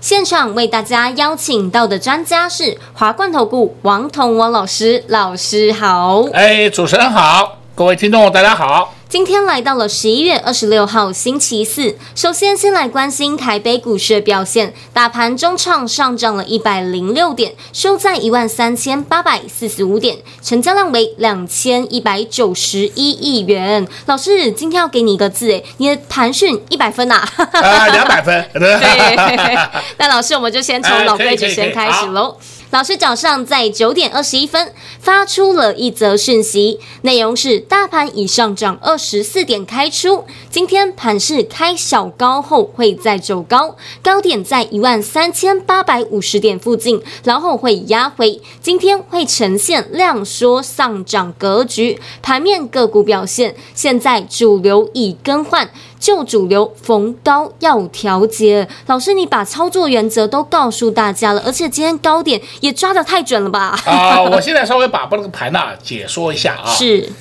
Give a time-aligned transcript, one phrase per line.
[0.00, 6.22] 现场为大家邀请到的专家是华冠投顾王彤王老师，老师好。
[6.32, 8.94] 哎，主持人好，各位听众大家好。
[9.10, 23.84] 今天来到了十一月二十六号星期四，首先先来关心台北股市的表现，大盘中场上涨了一百零六点，收在一万三千八百四十五点，成交量为两千一百九十一亿元。
[24.06, 27.16] 老师，今天要给你一个字，哎，你的盘讯一百分呐？
[27.16, 28.46] 啊，两百分。
[28.54, 29.58] 对。
[29.98, 32.36] 那老师，我们就先从老规矩先开始喽。
[32.70, 55.68] 老师早上在九点二十一分发出了一则讯息，内容是大盘已上涨二十四点开出，今天盘势开小高后会再走高，高点在一万三千八百五十点附近，然后会压回，今天会呈现量缩上涨格局，盘面个股表现，现在主流已更换。
[56.00, 63.78] 旧主流逢高要调节，老师，你把操作原则都告诉大家了，而且今天高点也抓得太准了吧？
[63.84, 66.70] 啊、呃，我现在稍微把这个盘呢解说一下啊。
[66.70, 67.12] 是，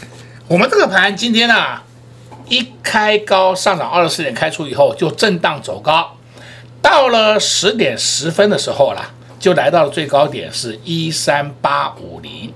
[0.47, 1.55] 我们这个盘今天呢
[2.47, 6.15] 一开高上涨二十四点开出以后就震荡走高，
[6.81, 12.53] 到了十点十分的时候啦，就来到了最高点是一三八五零，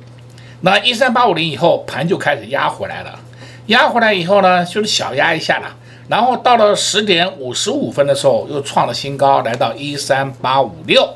[0.62, 3.20] 那一三八五零以后盘就开始压回来了，
[3.66, 5.76] 压回来以后呢就是小压一下了。
[6.14, 11.10] 然后到了十点五十五分的时候，又创了新高，来到一三八五六，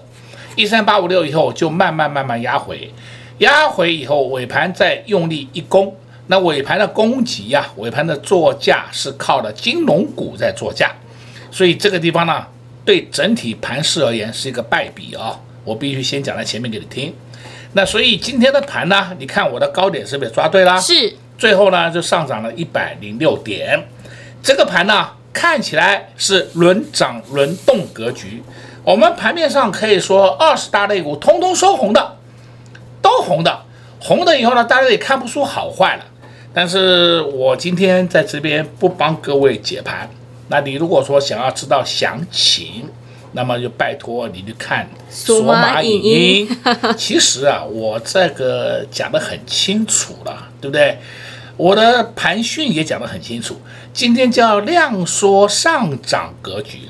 [0.56, 2.92] 一三八五六以后就慢慢慢慢压回，
[3.38, 10.92] 压回以后尾盘再用力一攻，那尾盘的攻击呀，尾盘的作价是靠的金融股在作价，
[11.52, 12.48] 所以这个地方呢，
[12.84, 17.14] 对整体盘势而言是一个败笔啊，我必须先讲在前面给你听。
[17.74, 20.82] 那所以今天的盘呢，你看我的高点是不是抓对了？
[20.82, 23.80] 是，最后呢就上涨了一百零六点。
[24.48, 28.42] 这个盘呢，看起来是轮涨轮动格局。
[28.82, 32.16] 我们盘面上可以说，二十大类股通通收红的，
[33.02, 33.64] 都红的。
[34.00, 36.06] 红的以后呢，大家也看不出好坏了。
[36.54, 40.10] 但是我今天在这边不帮各位解盘。
[40.48, 42.86] 那你如果说想要知道详情，
[43.34, 46.58] 那么就拜托你去看索马影音。
[46.96, 50.98] 其实啊，我这个讲得很清楚了，对不对？
[51.58, 53.60] 我的盘讯也讲得很清楚，
[53.92, 56.82] 今天叫量缩上涨格局，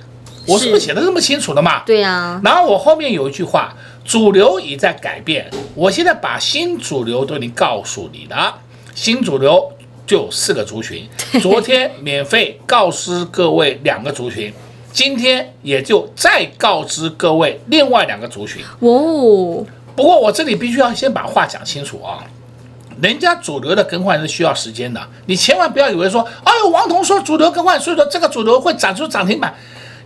[0.45, 1.83] 我是不是写的这么清楚了嘛？
[1.85, 2.39] 对呀。
[2.44, 3.73] 然后我后面有一句话，
[4.03, 8.59] 主流已在改变，我现在把新主流都已经告诉你了，
[8.94, 9.72] 新主流
[10.06, 11.07] 就有四个族群，
[11.41, 14.53] 昨天免费告知各位两个族群，
[14.91, 18.61] 今天也就再告知各位另外两个族群。
[18.79, 22.22] 哦，不过我这里必须要先把话讲清楚啊。
[23.02, 29.53] 人家主流的更换是需要时间的，你千万不要以为说，哎呦，王彤说主流更换，所以说这个主流会涨出涨停板，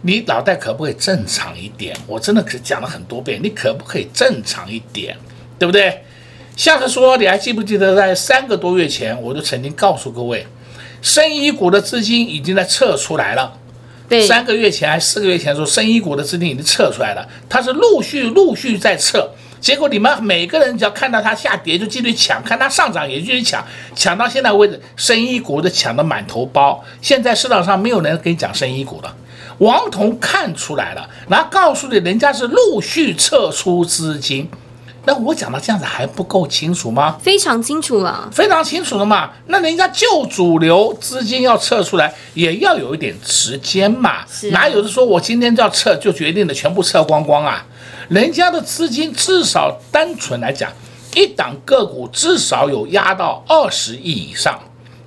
[0.01, 1.95] 你脑袋可不可以正常一点？
[2.05, 5.15] 我真的可讲了很多遍，你可不可以正常一点，
[5.57, 6.03] 对不对？
[6.57, 10.45] 像是说，你还记不记得在三个多月前，我就曾经告诉各位，
[11.01, 13.57] 深一股的资金已经在撤出来了。
[14.09, 19.29] 对，三个月前还四个月前说，深一股的资金已经撤出来了，它是陆续陆续在撤。
[19.61, 23.63] 结果你们每个人只要看到它下跌就进去抢，看它上涨也继续抢，
[23.95, 26.83] 抢到现在为止，生医股的抢得满头包。
[27.01, 29.15] 现在市场上没有人跟你讲生医股了。
[29.59, 34.49] 王彤看出来了，然后告诉你，人家是陆续撤出资金。
[35.05, 37.17] 那我讲的这样子还不够清楚吗？
[37.21, 39.31] 非常清楚了，非常清楚了嘛。
[39.47, 44.09] 那人家旧主流资金要撤出来，也要有一点时间嘛。
[44.09, 44.27] 啊。
[44.51, 47.65] 哪有的说我今天就要撤就决定的全部撤光光啊？
[48.11, 50.69] 人家的资金至少单纯来讲，
[51.15, 54.59] 一档个股至少有压到二十亿以上，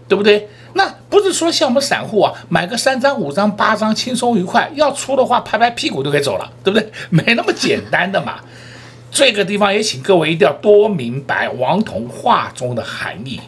[0.08, 0.48] 对不对？
[0.72, 6.90] 那不是说像我们散户啊，买个三张、五张、八张轻松愉快，要出的话拍拍屁股就可以走了，对不对？
[7.10, 8.40] 没那么简单的嘛。
[9.10, 13.38] 这个地方也请各位一定要多明白王彤话中的含义，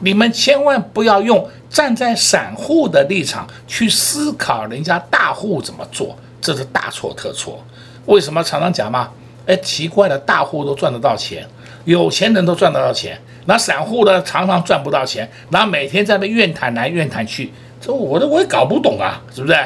[0.00, 7.64] 你们千万不要用站在散户的立场去思考人家大户怎么做，这是大错特错。
[8.06, 9.10] 为什么常常讲嘛？
[9.46, 11.46] 哎，奇怪的，大户都赚得到钱，
[11.84, 19.56] 有钱人都赚得到钱，那散户呢，常常赚不到钱，然后每天在那怨叹来怨叹去，这我都我也搞不懂啊，是不是？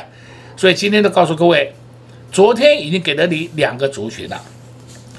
[0.57, 1.73] 所以今天就告诉各位，
[2.31, 4.39] 昨天已经给了你两个族群了，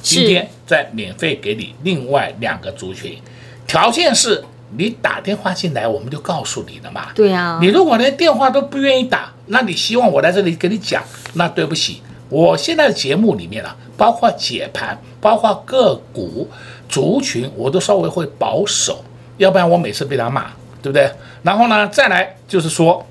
[0.04, 3.18] 今天再免费给你另外两个族群，
[3.66, 4.44] 条件是
[4.78, 7.08] 你打电话进来，我们就告诉你了嘛。
[7.16, 11.04] 对啊，你如果连电话都不愿意打，那你希望我在这里跟你讲，
[11.34, 16.48] 那对不起，我现在的节目里面啊，包括解盘，包括个股
[16.88, 19.04] 族群，我都稍微会保守，
[19.36, 20.46] 要不然我每次被他骂，
[20.82, 21.12] 对不对？
[21.44, 23.06] 然后呢，再来就是说，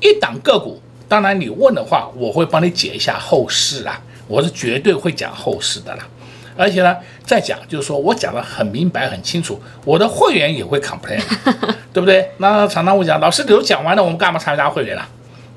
[0.00, 0.82] 一档个股。
[1.08, 6.08] 当然，你问的话，我会帮你解一下后市啊，我是绝对会讲后市的啦。
[6.56, 11.22] 而且呢，再讲就是说我讲的很明白、很清楚，我的会员也会 complain，
[11.92, 12.30] 对不对？
[12.38, 15.06] 那常常会讲，老师你都讲完了，我们干嘛参加会员了？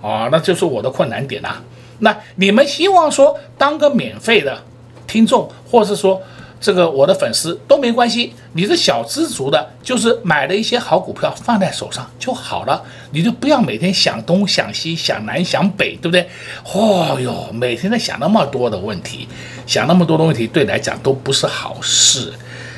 [0.02, 1.60] 哦，那就是我的困难点啦。
[2.00, 4.62] 那你们希望说当个免费的
[5.08, 6.22] 听众，或是说。
[6.58, 12.82] 这个我的粉丝都没关系，你是小资族的，就是买了一些好股票放在手上就好了，
[13.12, 16.28] 你就不要每天想东想西想南想北，对不对？
[16.74, 19.28] 哦哟，每天在想那么多的问题，
[19.68, 22.34] 想那么多的问题，对你来讲都不是好事。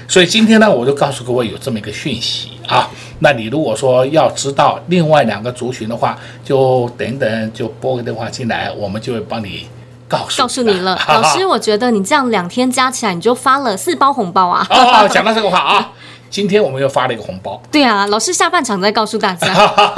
[0.08, 2.90] 所以今天呢，我就告诉各位有这么一个讯息啊。
[3.20, 9.68] 那你如果说要知道另外两个族群的话，就等等就拨个电话进来，我们就会帮你。
[10.10, 14.66] 告诉告诉你了，老师，我觉得你这样两天加起来你就发了四包红包啊！
[14.70, 15.92] 哦， 讲到这个话啊，
[16.30, 17.62] 今天我们又发了一个红包。
[17.70, 19.46] 对啊，老师下半场再告诉大家，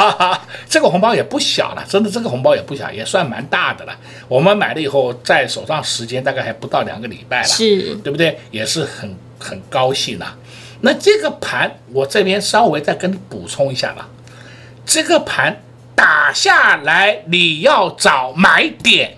[0.67, 3.93] 这个红包也不小了，真的这个红包也不小，也算蛮大的了。
[4.27, 8.39] 我们买了以后在手上时间大概还不到两个礼拜了，是对不对？
[8.49, 10.33] 也是很很高兴呐。
[10.81, 14.07] 那这个盘我这边稍微再跟你补充一下吧，
[14.85, 15.61] 这个盘
[15.95, 19.17] 打下来你要找买点。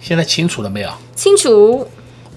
[0.00, 0.90] 现在清楚了没有？
[1.16, 1.88] 清楚，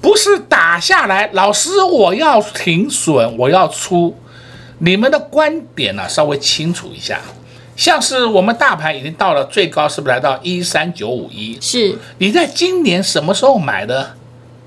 [0.02, 4.18] 不是打下来，老师我要停损，我要出。
[4.80, 6.08] 你们的观点呢、啊？
[6.08, 7.20] 稍微清楚一下。
[7.76, 11.58] 像是我们大盘已经到了最高，是不是来到一三九五一？
[11.62, 11.98] 是。
[12.20, 14.16] 你在今年什么时候买的？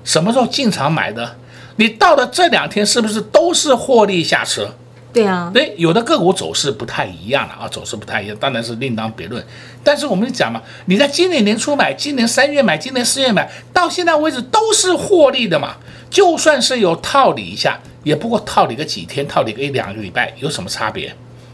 [0.03, 1.37] 什么时候进场买的？
[1.81, 4.71] 你到了这两天是不是都是获利下车？
[5.11, 9.43] 对啊，对，有的个股走势不太一样了啊，走势不太一样，当然是另当别论。
[9.83, 15.77] 但是我们讲嘛，你在今年年初买，今年三月买，今年四月买，到现在为止都是获利的嘛。
[16.11, 21.11] 就算是有套利一下，也不过套利个几天，套利个一两个礼拜，有什么差别？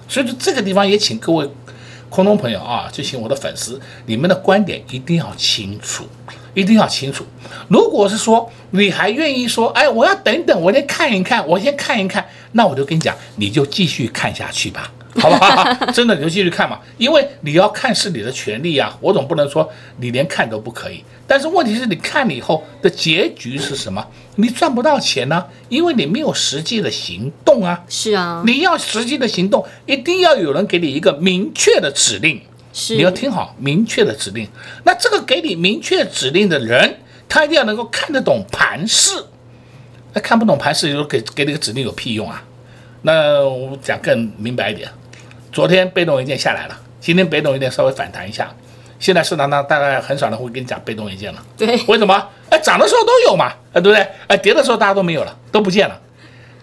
[0.10, 1.50] 所以说这个地方也请各位
[2.10, 6.04] 空中朋友啊，就请我的粉丝，你们的观点一定要清楚。
[6.58, 7.24] 一定要清楚。
[7.68, 15.64] 如果是说你还愿意说，哎，我要等等，我先看一看，我先看一看，那我就跟你讲，你就继续看下去吧， 好不好？
[15.94, 21.04] 真的你就继续看嘛，因为你要看是你的权利啊，我总不能说你连看都不可以。
[21.28, 24.04] 但是问题是你看了以后的结局是什么？
[24.38, 27.84] 你赚不到钱呢、啊，因为你没有实际的行动啊。
[27.88, 32.42] 是啊，你要实际的行动，一定要有人给你一个明确的指令。
[32.80, 34.48] 是你要听好明确的指令，
[34.84, 39.14] 那这个给你明确指令的人，他一定要能够看得懂盘势。
[40.14, 42.44] 那看不懂盘势，就给给你个指令有屁用啊？
[43.02, 44.88] 那我讲更明白一点，
[45.52, 48.54] 昨天被动元件下来了，今天被动元件稍微反弹一下，
[49.00, 51.44] 现在市场上大概很少人会跟你讲被动元件了。
[51.58, 52.30] 对，为什么？
[52.52, 54.08] 哎，涨的时候都有嘛，哎，对不对？
[54.28, 56.00] 哎，跌的时候大家都没有了，都不见了，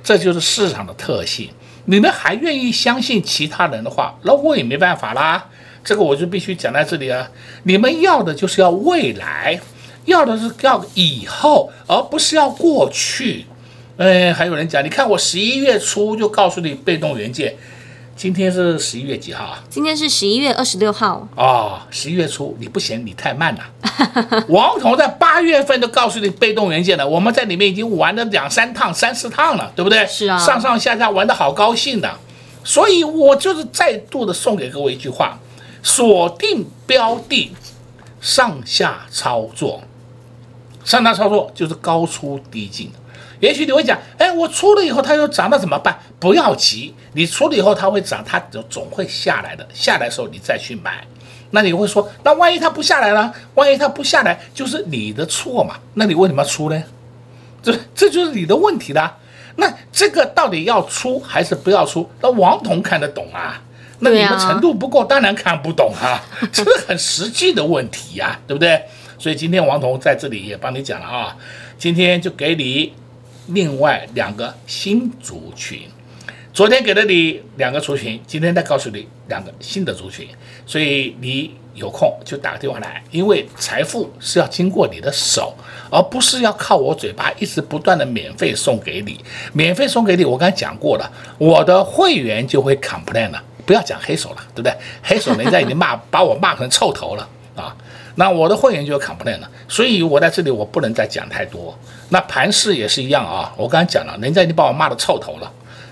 [0.04, 1.50] 这就是市场的特性。
[1.86, 5.44] 你们还愿意相信其他人的话，那我也没办法啦。
[5.84, 7.30] 这个我就必须讲在这里啊！
[7.64, 9.60] 你们要的就是要未来，
[10.06, 13.44] 要的是要以后，而不是要过去。
[13.98, 17.54] 哎，还有人讲，你看我十一月初就告诉你被动元件，
[18.16, 19.62] 今天是十一月几号啊？
[19.68, 21.28] 今天是十一月二十六号。
[21.36, 23.62] 哦，十一月初你不嫌你太慢了？
[24.48, 30.06] 王彤在八月份都告诉你被动元件了，我们在里面已经玩了两三趟、三四趟了，对不对？
[30.06, 32.10] 是啊，上上下下玩的好高兴的，
[32.64, 35.38] 所以我就是再度的送给各位一句话。
[35.84, 37.54] 锁定标的，
[38.20, 39.82] 上下操作，
[40.82, 42.90] 上下操作就是高出低进。
[43.38, 45.98] 也许你会讲，哎，我出了以后它又涨了怎么办？
[46.18, 49.68] 不要急，你出了以后它会涨，它就总会下来的。
[49.74, 51.06] 下来的时候你再去买。
[51.50, 53.34] 那你会说，那万一它不下来了？
[53.54, 55.76] 万一它不下来，就是你的错嘛？
[55.92, 56.82] 那你为什么要出呢？
[57.62, 59.18] 这这就是你的问题啦。
[59.56, 62.08] 那这个到底要出还是不要出？
[62.22, 63.60] 那王彤看得懂啊。
[64.00, 66.20] 那你们程度不够，当然看不懂啊，
[66.52, 68.82] 这是很实际的问题呀，对不对？
[69.18, 71.36] 所以今天王彤在这里也帮你讲了啊，
[71.78, 72.92] 今天就给你
[73.46, 75.82] 另外两个新族群，
[76.52, 80.26] 昨天给了你两个族群，今天再告诉你两个新的族群，
[80.66, 85.56] 所以你有空就打个电话来，因为财富是要经过你的手，
[85.90, 93.42] 而不是要靠我嘴巴一直不断的免费送给你，免费送给你，我刚才讲过了，我的会员就会 complain 了。
[93.64, 94.74] 不要讲黑手了，对不对？
[95.02, 97.74] 黑手人家已经骂把我骂成臭头了啊！
[98.16, 101.76] 那我的会员就有 complain 了，所以我在这里我不能再讲太多。
[102.10, 105.50] 那盘势也是一样啊，我刚才讲了，人家已经把我骂的臭头了，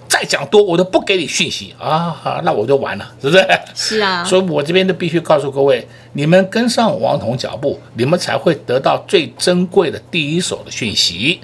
[0.08, 3.44] 再讲多我都不给你讯息啊，好，那我就完了，是不是？
[3.74, 11.40] 是啊，所以我这边都必须告诉各位，你们跟上王彤脚步，你们才会得到最珍贵的第一手的讯息。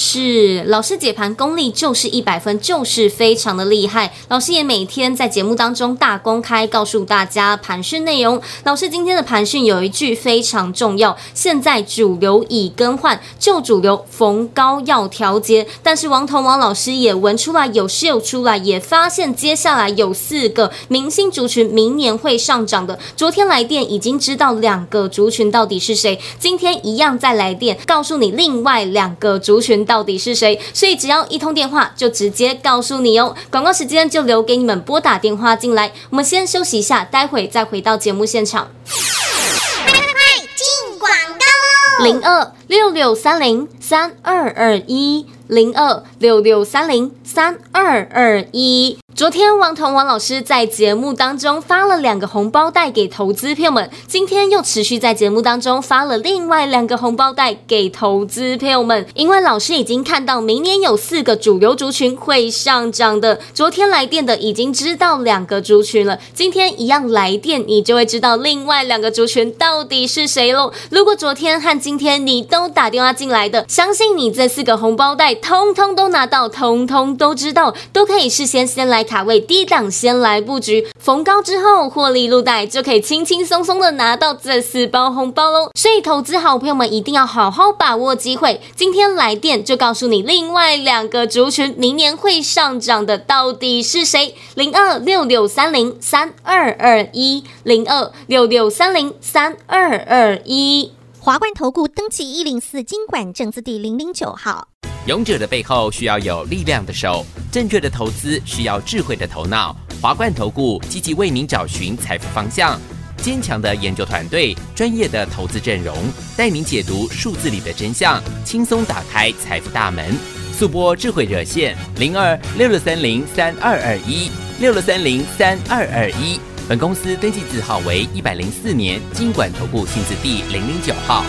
[0.00, 4.12] 是老师解盘功力就是一百分，就是非常的厉害。
[4.28, 8.40] 老师也每天在节目当中大公开告诉大家盘讯内容。
[8.62, 15.66] 老师今天的盘讯有一句非常重要：现在主流已更换，旧主流逢高要调节。
[15.82, 22.96] 但是王彤王老师也闻出来有秀出来，也发现接下来有四个明星族群明年会上涨的。
[23.16, 29.87] 昨天来电已经知道两个族群到底是谁，今天一样再来电告诉你另外两个族群。
[29.88, 30.60] 到底是谁？
[30.74, 33.34] 所以只要一通电话，就直接告诉你哦。
[33.50, 35.90] 广告时间就留给你们拨打电话进来。
[36.10, 38.70] 我们先休息一下，待会再回到节目现场。
[38.86, 42.04] 快快快，进广告喽！
[42.04, 48.96] 零二六六三零三二二一，零二六六三零三二二一。
[49.14, 59.04] 昨天王彤王老师在节目当中发了两个红包袋给投资朋友们，今天又持续在节目当中发了另外两个红包袋给投资朋友们。
[59.14, 70.72] 因为老师已经看到明年有四个主流族群会上涨的，昨天来电的已经知道两个族群了，今天一样来电，你就会知道另外两个族群到底是谁喽。
[70.90, 78.98] 如果昨天和今天你都打电话进来的，相信你这四个红包袋通通都拿到，通通都知道，都可以事先先来。
[79.08, 85.70] 卡位低档先来布局，逢高之后获利入袋，就可以轻轻松松的拿到这四包红包喽。
[85.78, 88.60] 所以投资好朋友们一定要好好把握机会。
[88.76, 94.34] 今天来电就告诉你另外两个族群明年会上涨的到底是谁？
[94.54, 100.92] 零二六六三零三二二一零二六六三零三二二一。
[101.18, 104.68] 华冠投顾登记一零四金管证字第零零九号。
[105.08, 109.74] 勇者的背后需要有力量的手，正确的投资需要智慧的头脑。
[110.02, 112.78] 华冠投顾积极为您找寻财富方向，
[113.16, 115.96] 坚强的研究团队，专业的投资阵容，
[116.36, 120.14] 带您解读数字里的真相，轻松打开财富大门。
[120.52, 126.38] 速拨智慧热线零二六六三零三二二一六六三零三二二一。
[126.68, 131.24] 本公司登记字号为一百零四年经管投顾新字第零零九号。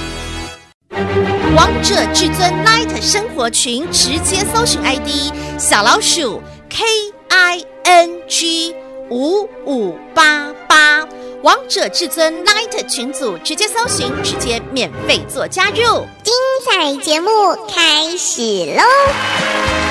[1.56, 6.86] 王者至尊 Light 生活群，直接搜寻 ID 小老鼠 K
[7.29, 8.75] I N G
[9.10, 11.08] 五五八八，
[11.41, 16.06] 王者至尊 Light 群组，直接搜寻，直接免费做加入。
[16.24, 16.34] 精
[16.70, 17.29] 彩节目
[17.68, 18.41] 开始
[18.75, 19.88] 喽！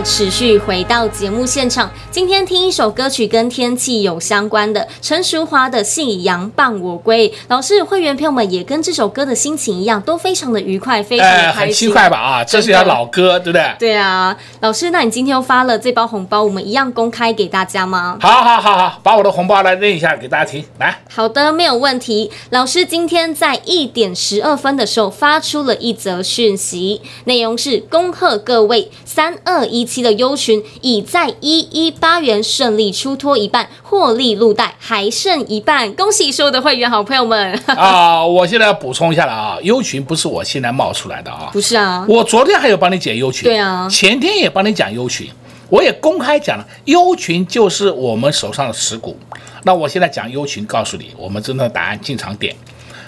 [0.00, 7.26] 持续回到节目现场，今天听一首歌曲跟天气有相关的，陈淑华的《信阳伴我归》。
[7.48, 12.18] 老师，会员朋友们也跟这首歌的心情一样，都非常的愉快，非常的开心，呃、很轻快吧？
[12.18, 13.74] 啊，这是一条老歌，对不对？
[13.78, 18.18] 对啊，老师，那你今天又发了这包红包，我们一样公开给大家吗？
[18.20, 20.94] 好好好好，把我的红包来念一下给大家听，来。
[21.08, 22.30] 好的，没有问题。
[22.50, 38.26] 老师今天在一点十二分的时候发出了一则讯息，内容是恭贺各位三二一七的优群已在一一八元顺利出脱一半，获利入袋，还剩一半，恭喜所有的会员好朋友们啊！
[38.26, 45.28] 我现在要补充一下了啊，优群不是我现在冒出来的啊，不是啊，我昨天还有帮你解优群，对啊，前天也帮你讲优群，
[45.68, 49.16] 我也公开讲了，优群就是我们手上的持股。
[49.62, 52.52] 那我现在讲优群，告诉你我们真的答案进场点。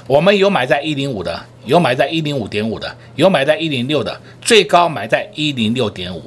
[0.07, 6.23] 我们有买在一零五的，有买在一零五点五的，有买在一零六的，最高买在一零六点五。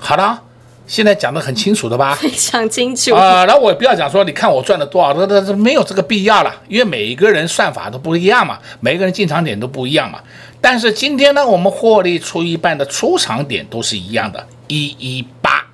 [0.00, 0.42] 好了，
[0.86, 2.14] 现在讲的很清楚的吧？
[2.20, 3.44] 非常清楚啊。
[3.44, 10.18] 然后我也不要讲说，你看我赚了多少，这这这没有这个必要了，因为每一个人算法都不一样嘛，每个人进场点都不一样嘛。
[10.60, 15.64] 但是今天呢，我们获利出一半的出场点都是一样的，一一八，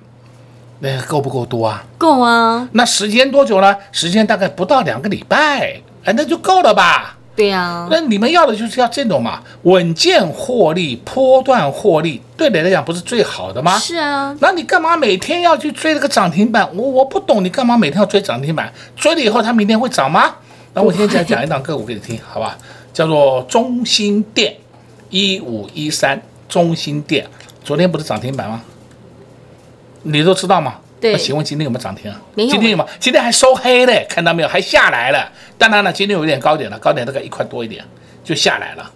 [0.79, 1.83] 那够不够多啊？
[1.97, 2.67] 够啊。
[2.71, 3.75] 那时间多久呢？
[3.91, 7.18] 时间大概不到两个礼拜，哎，那就够了吧？
[7.39, 13.79] 对呀、啊，那你们要的就是要这种嘛，稳健获利、波段获利，对你来讲不是最好的吗？
[13.79, 16.69] 是啊，那你干嘛每天要去追这个涨停板？
[16.75, 18.73] 我我不懂，你干嘛每天要追涨停板？
[18.93, 20.35] 追了以后它明天会涨吗？
[20.73, 22.57] 那我现在讲讲一档个股给你听，好吧？
[22.91, 24.57] 叫做中心电，
[25.09, 27.25] 一五一三，中心电，
[27.63, 28.61] 昨天不是涨停板吗？
[30.03, 30.75] 你都知道吗？
[30.99, 32.21] 对，那请问今天有没有涨停啊？
[32.35, 32.49] 没有。
[32.49, 32.85] 今天有吗？
[32.99, 34.47] 今天还收黑嘞，看到没有？
[34.47, 35.31] 还下来了。
[35.57, 37.83] 当然了，今天有点高点了，高点大概一块多一点，
[38.23, 38.91] 就下来了。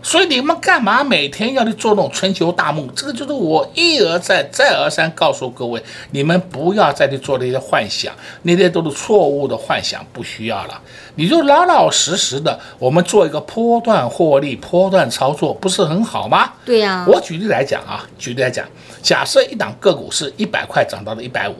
[0.00, 2.88] 所以你们干嘛每天要去做那种春秋大梦？
[2.94, 10.80] 这个就是我一而再、再而三告诉各位，你们不要再去做那些幻想，那些都是错误的幻想，不需要了。
[11.16, 16.52] 你就老老实实的，我们做一个波段获利、波段操作，不是很好吗？
[16.64, 17.06] 对呀、啊。
[17.08, 18.64] 我举例来讲啊，举例来讲，
[19.02, 21.54] 假设一档个股是一百块涨到了一百五。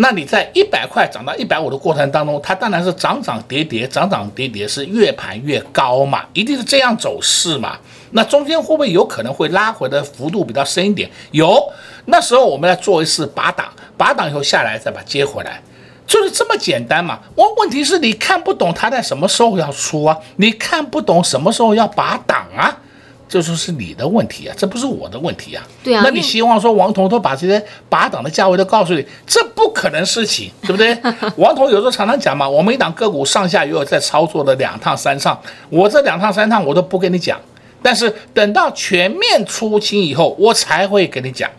[0.00, 7.76] 那你在一百块涨到一百五的过程当中，它当然是涨涨跌跌，涨涨跌跌是越盘越高嘛，一定是这样走势嘛。
[8.12, 11.10] 那中间会不会有可能会拉回的幅度比较深一点？
[11.32, 11.60] 有，
[12.04, 13.66] 那时候我们来做一次拔档，
[13.96, 15.60] 拔档以后下来再把它接回来，
[16.06, 17.18] 就是这么简单嘛。
[17.34, 22.78] 我问题是你看不懂它在什么时候要出啊，你看不懂什么时候要拔档啊。
[23.28, 25.62] 这就是你的问题啊，这不是我的问题啊。
[25.84, 30.96] 对啊，那你希望说王彤都把这些拔档的价位都告诉你，这不可能事情，对不对？
[31.36, 35.38] 王彤有时候常常讲嘛，我们一档个股上下也有在操作的两趟三趟，
[35.68, 37.38] 我这两趟三趟我都不跟你讲，
[37.82, 41.50] 但是等到全面出清以后，我才会跟你讲。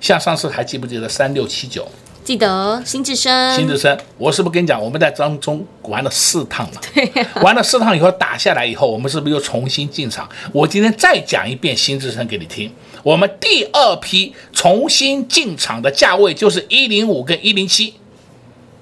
[0.00, 1.86] 像上次还记不记得三六七九？
[2.28, 6.80] 记得新智深，新智深，我是不是跟你讲，我们在当中玩了四趟了？
[6.92, 10.28] 对、啊，玩了四趟以后打下来以后，我们是不是又重新进场？
[10.52, 12.70] 我今天再讲一遍新智深给你听。
[13.02, 17.94] 我们第二批重新进场的价位就是一零五跟一零七，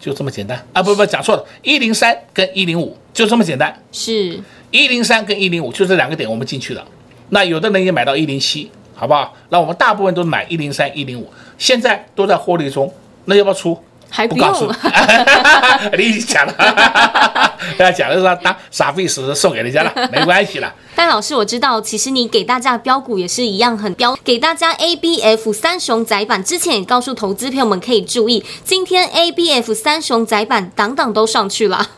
[0.00, 0.82] 就这么简单啊！
[0.82, 3.80] 不不，讲错了，一零三跟一零五就这么简单。
[3.92, 6.84] 是，一零三跟一零五就这两个点我们进去了。
[7.28, 9.32] 那有的人也买到一零七，好不好？
[9.50, 12.92] 那我们大部分都买一零三、一零五，现在都在获利中。
[13.26, 13.78] 那要不要出？
[14.08, 14.72] 还不告诉
[15.98, 16.54] 你讲了，
[17.76, 20.72] 要讲的是他当傻逼时送给人家了， 没关系了。
[20.94, 31.88] 但老师，我知道，其实你给大家的标股也是一样很标，给大家 ABF 三雄窄板，之前也告诉投资朋友们可以注意，今天 ABF 三雄窄板档档都上去了。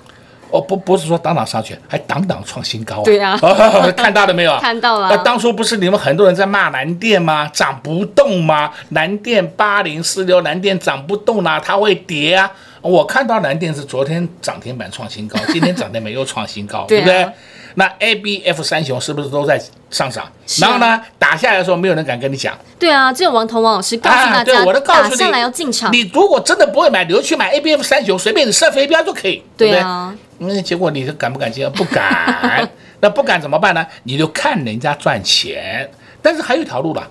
[0.51, 3.05] 哦，不，不是说档档上去，还档档创新高啊！
[3.05, 4.57] 对啊， 哦、看到了没有？
[4.61, 5.09] 看到了。
[5.11, 7.49] 那当初不是你们很多人在骂南电吗？
[7.53, 8.71] 涨不动吗？
[8.91, 12.51] 南电八零四六，南电涨不动啊，它会跌啊！
[12.81, 17.33] 我看到南电是昨天涨停板创新高， 今天涨停板又创新高，对，啊、对不对？
[17.75, 20.25] 那 A B F 三雄是不是都在上涨？
[20.61, 22.57] 然后呢，打下来的时候没有人敢跟你讲。
[22.77, 25.93] 对啊，只有王彤王老师告诉大家，啊、我都告诉你，打下来要进场。
[25.93, 29.85] 你如果真的不会买，你就去买 A B F 三雄，随便你设飞镖就可以，对不对？
[30.39, 31.69] 啊那结果你敢不敢接？
[31.71, 32.69] 不敢。
[33.01, 33.87] 那不敢怎么办呢？
[34.05, 35.89] 你就看人家赚钱。
[36.21, 37.09] 但是还有一条路了，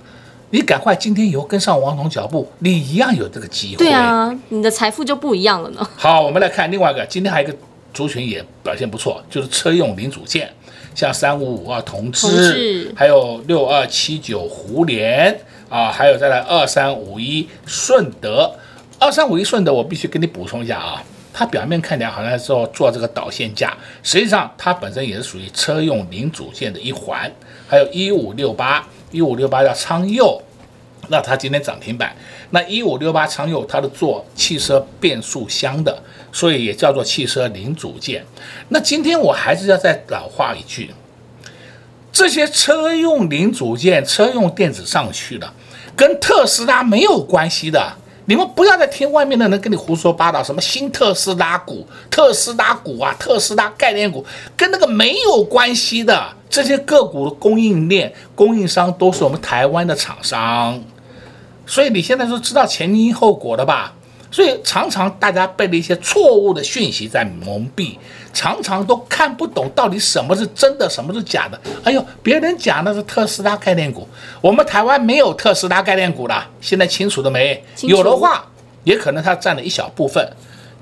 [0.49, 3.77] 你赶快今天以后跟上王彤脚步，你一样有这个机会。
[3.77, 5.89] 对啊，你的财富就不一样了呢。
[5.95, 7.57] 好，我们来看另外一个，今天还有一个
[7.93, 10.49] 族群也表现不错，就是车用零组件，
[10.93, 18.53] 像三五五二同志，还有六二七九胡联啊，还有再来二三五一顺德，
[18.99, 21.01] 二三五一顺德，我必须跟你补充一下啊。
[21.37, 23.71] 它表面看起来好像是做做这个导线架，
[24.01, 27.31] 实际上它本身也是属于车用零组件的一环。
[27.67, 30.41] 还有一五六八，一五六八叫昌佑，
[31.09, 32.15] 那它今天涨停板。
[32.49, 38.25] 那一五六八昌佑，它是做汽车变速箱的，所以也叫做汽车零组件。
[38.69, 40.89] 那今天我还是要再老话一句，
[42.11, 45.53] 这些车用零组件、车用电子上去了，
[45.95, 47.93] 跟特斯拉没有关系的。
[48.29, 54.23] 你们不要再听外面的人跟你胡说八道，什么新特斯拉股、特斯拉股啊、特斯拉概念股，
[54.57, 56.35] 跟那个没有关系的。
[56.49, 60.81] 这些个股的供应链、供应商都是我们台湾的厂商，
[61.65, 63.93] 所以你现在都知道前因后果了吧？
[64.29, 67.95] 所以常常大家被了一些错误的讯息在蒙蔽，
[68.33, 71.59] 常常都看不懂到底什么是真的，什么是假的。
[71.83, 74.07] 哎呦，别人讲的是特斯拉概念股，
[74.41, 76.47] 我们台湾没有特斯拉概念股了。
[76.59, 77.63] 现在清楚了没？
[77.83, 78.45] 有的话，
[78.83, 80.29] 也可能它占了一小部分，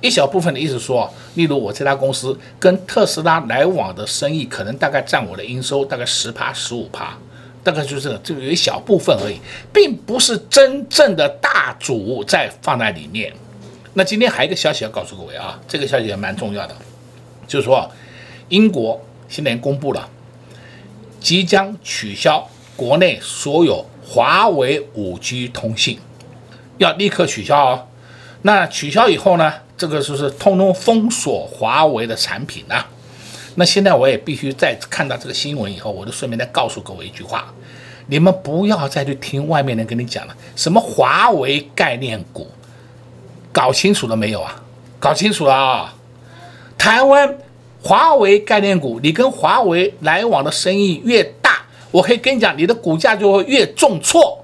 [0.02, 7.16] 一小部分的意思说，例如我这家公司跟特斯拉来往的生意，可能大概占我的营收大概十趴、十五趴。
[7.66, 9.40] 大概就是这个，就有一小部分而已，
[9.74, 13.34] 并不是真正的大主在放在里面。
[13.96, 16.76] 那今天还有一个消息要告诉各位啊，这个消息也蛮重要的，
[17.48, 17.90] 就是说，
[18.50, 20.08] 英国现在公布了，
[21.20, 25.98] 即将取消国内所有华为 5G 通信，
[26.78, 27.88] 要立刻取消哦。
[28.44, 32.88] 那取消以后呢，这个就是通通封锁华为的产品啊。
[33.56, 37.54] 那现在我也必须再看到这个新闻以后，我就顺便再告诉各位一句话：
[38.08, 42.48] 你们不要再去听外面人跟你讲了，什么华为概念股，
[43.52, 44.62] 搞清楚了没有啊？
[45.00, 45.94] 搞清楚了啊！
[46.78, 47.38] 台湾
[47.82, 54.44] 华为概念股，你跟华为来往的生意越大，我可以跟你讲，你的股价就会越重挫，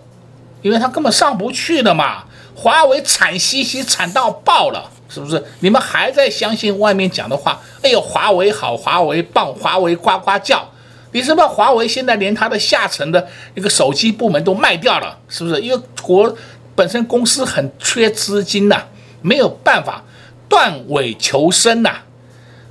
[0.62, 2.24] 因为它根本上不去的嘛。
[2.56, 4.92] 华为惨兮兮惨到爆了。
[5.14, 7.62] 是不是你们还在相信外面讲的话？
[7.84, 10.66] 哎呦，华为好，华为棒，华为呱呱叫。
[11.12, 15.60] 你知道华为现在连它的下层的一个手机部门都卖掉了，是不是？
[15.60, 16.34] 因为国
[16.74, 18.82] 本身公司很缺资金呐、
[19.22, 20.02] 没有办法
[20.48, 21.98] 断尾求生呐、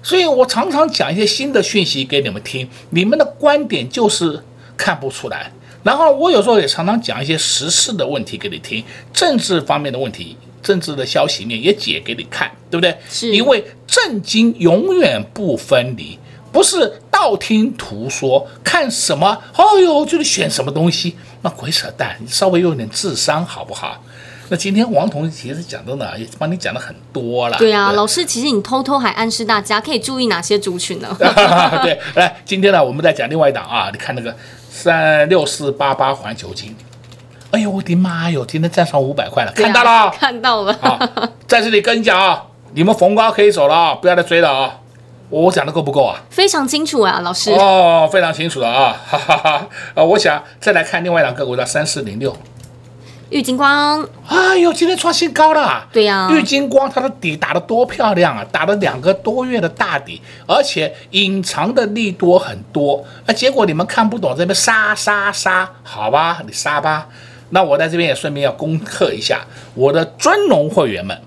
[0.03, 4.42] 所以我常常讲一些新的讯息给你们听，你们的观点就是
[4.74, 5.53] 看不出来。
[5.83, 10.38] 然后我有时候也常常讲一些时事的问题给你听，政治方面的问题。
[10.62, 12.96] 政治的消息面也解给你看，对不对？
[13.09, 16.18] 是因为政经永远不分离，
[16.53, 22.16] 不是道听途说，看什么，哦呦，就是选什么东西，那鬼扯淡！
[22.20, 24.03] 你稍微有点智商好不好？
[24.53, 27.57] 那今天王彤其实讲的呢，也帮你讲的很多了。
[27.57, 31.09] 对啊，对老师，其实你偷偷还暗示大家可以注意哪些族群呢？
[31.85, 34.37] 对，来，今天呢，我们再讲另外一档啊，你看那个
[34.68, 36.75] 三六四八八环球晶。
[37.50, 38.46] 哎呦，我的妈哟！
[38.46, 40.78] 今天站上五百块了，看到了，啊，看到了。
[40.80, 40.96] 好，
[41.48, 44.76] 在这里跟你讲啊，你们逢高可以走了啊，不要再追了啊。
[45.30, 46.20] 我讲的够不够啊？
[46.30, 47.50] 非常清楚啊，老师。
[47.52, 49.68] 哦，非常清楚了啊，哈哈哈。
[49.94, 52.36] 啊，我想再来看另外两个股票三四零六，
[53.30, 54.08] 玉金光。
[54.28, 55.88] 哎呦，今天创新高了。
[55.92, 63.04] 对呀，啊，玉金光它的底打得多漂亮啊，打了两个多月的大底，而且隐藏的利多很多。
[63.26, 67.08] 啊，结果你们看不懂，这边杀杀杀，好吧，你杀吧。
[67.50, 71.20] 那我在这边也顺便要攻克一下我的尊荣会员们，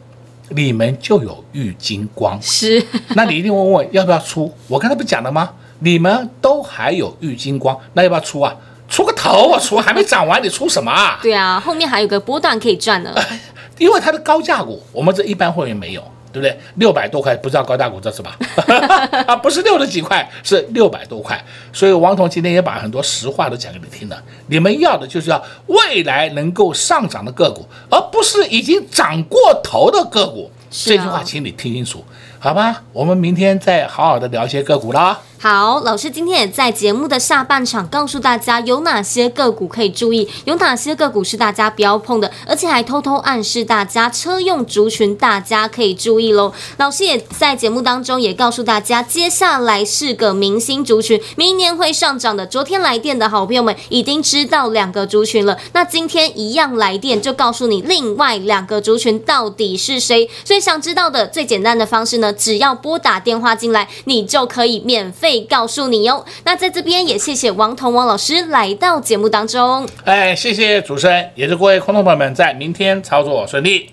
[0.49, 2.39] 你们就有郁金光。
[2.41, 2.83] 是，
[3.15, 4.53] 那你一定问问要不要出？
[4.67, 5.51] 我刚才不讲了吗？
[5.79, 8.55] 你们都还有郁金光，那要不要出啊？
[8.88, 9.59] 出个头啊！
[9.59, 11.19] 出还没涨完，你出什么啊？
[11.21, 13.13] 对啊，后面还有个波段可以赚呢。
[13.79, 16.03] 因为它的高价股，我们这一般会员没有。
[16.34, 16.60] 对不对？
[16.76, 18.36] 六百多块，不知道高大股这是吧？
[19.28, 21.41] 啊，不是六十几块，是六百多块。
[21.72, 24.22] 所以王彤今天也把很多实话都讲给你听了。
[24.48, 30.50] 你们要的就是要未来能够上涨的个股，而不是已经涨过头的个股。
[30.72, 32.04] 这句话，请你听清楚，
[32.43, 32.84] 好吧？
[32.91, 35.17] 我们明天再好好的聊一些个股啦。
[35.39, 46.53] 好，老师今天也在节目的下半场告诉大家有哪些个股可以注意，有哪些个股是大家不要碰的，而且还偷偷暗示大家车用族群大家可以注意喽。
[46.77, 52.45] 老师也在节目当中也告诉大家，接下来是个明星族群，明年会上涨的。
[52.45, 60.29] 昨天来电的好朋友们已经知道两个族群了，那今天一样来电就告诉你另外两个族群到底是谁。
[60.45, 65.41] 所以想知道的最简单的方式呢，只要拨打电话进来，你就可以免费。
[65.41, 69.88] 告诉你哟，那在这边也谢谢王彤王老师来到节目当中。
[70.04, 73.89] 哎，谢谢主持人，也祝各位观众朋友们在明天操作顺利。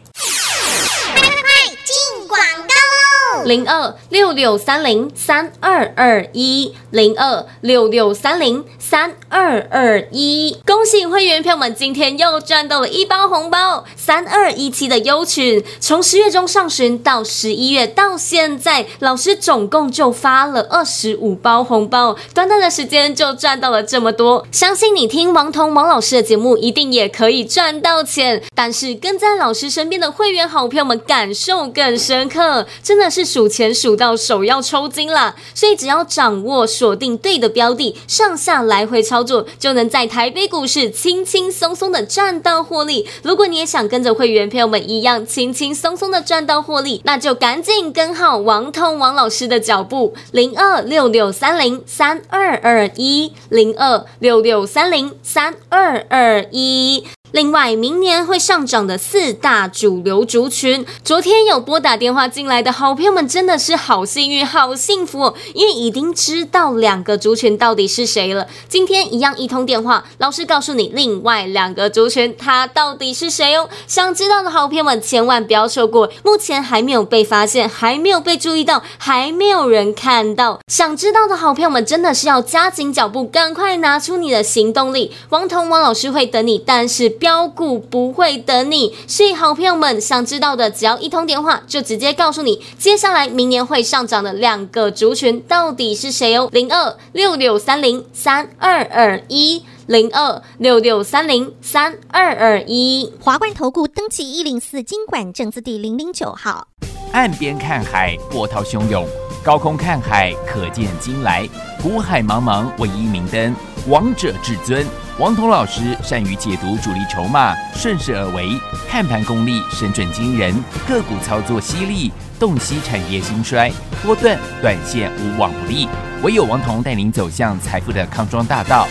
[3.45, 13.85] 零二六六三零三二二一零二六六三零三二二一，恭喜会员朋友们，今天又赚到了一包红包。
[13.97, 24.47] 三二一七的优群，从十月中上旬到十一月到现在，老师总共就发了二十五包红包，短短的时间就赚到了这么多。
[24.51, 28.43] 相信你听王彤王老师的节目，一定也可以赚到钱。
[28.55, 33.30] 但是跟在老师身边的会员好朋友们感受更深刻，真的是。
[33.31, 43.09] 数钱数到手要抽筋了，所以只要掌握锁定对的标的，上下来回操作，就能在台北股市轻轻松松的赚到获利。
[43.23, 57.07] 如果你也想跟着会员朋友们一样轻轻松松的赚到获利，那就赶紧跟好王通王老师的脚步，零二六六三零三二二一，零二六六三零三二二一。
[57.33, 68.49] 另外，明年会上涨的四大主流族群，昨天有拨打电话进来的好朋友们真的是好幸运、好幸福哦，因为已经知道两个族群到底是谁了。
[68.69, 73.69] 今天一样一通电话，老师告诉你另外两个族群它到底是谁哦。
[73.87, 80.59] 想知道的好朋友们千万不要错过，目前还没有被发现，还没有被注意到，还没有人看到。
[80.67, 85.13] 想知道的好朋友们真的是要加紧脚步，赶快拿出你的行动力。
[85.29, 87.20] 王彤王老师会等你，但是。
[87.21, 96.49] 飙股不会等你，所以好朋友们想知道的，只要一通电话就直接告诉你，接下来明年会上涨的两个族群到底是谁哦？
[96.51, 103.13] 零二六六三零三二二一，零二六六三零三二二一。
[103.21, 106.67] 华冠投顾登记一零四经管证字第零零九号。
[107.13, 109.05] 岸边看海，波涛汹涌；
[109.43, 111.49] 高空看海，可见金来。
[111.83, 113.55] 股海茫茫，唯一明灯，
[113.87, 114.87] 王者至尊。
[115.19, 118.51] 王彤老师善于解读主力筹码，顺势而为，
[118.89, 120.55] 看盘功力神准惊人，
[120.87, 123.73] 个股操作犀利，洞悉产业兴衰，
[124.03, 125.89] 波段短线无往不利。
[126.23, 128.87] 唯有王彤带领走向财富的康庄大道。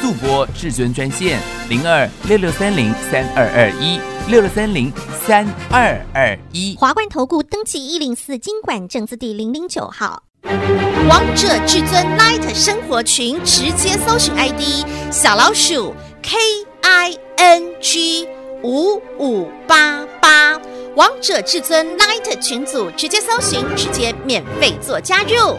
[0.00, 4.92] 速播至尊专线零二六六三零三二二一六六三零
[5.26, 6.76] 三二二一。
[6.78, 10.22] 华冠投顾登记一零四经管证字第零零九号。
[11.08, 16.36] 王者至尊 Light 生活群，直接搜寻 ID 小老鼠 K
[16.82, 18.28] I N G
[18.62, 20.60] 五五八八，
[20.94, 25.58] 王者至尊 Light 群组，直接搜寻，直接免费做加入。